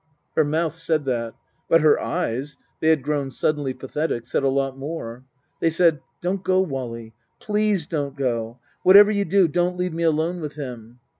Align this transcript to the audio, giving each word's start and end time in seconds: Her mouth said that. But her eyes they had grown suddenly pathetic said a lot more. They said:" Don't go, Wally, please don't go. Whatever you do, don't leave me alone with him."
Her 0.35 0.43
mouth 0.43 0.77
said 0.77 1.05
that. 1.05 1.35
But 1.69 1.81
her 1.81 1.99
eyes 2.01 2.57
they 2.79 2.87
had 2.89 3.03
grown 3.03 3.29
suddenly 3.29 3.75
pathetic 3.75 4.25
said 4.25 4.41
a 4.41 4.47
lot 4.49 4.75
more. 4.75 5.25
They 5.59 5.69
said:" 5.69 5.99
Don't 6.23 6.43
go, 6.43 6.59
Wally, 6.59 7.13
please 7.39 7.85
don't 7.85 8.17
go. 8.17 8.57
Whatever 8.81 9.11
you 9.11 9.25
do, 9.25 9.47
don't 9.47 9.77
leave 9.77 9.93
me 9.93 10.01
alone 10.01 10.41
with 10.41 10.55
him." 10.55 10.97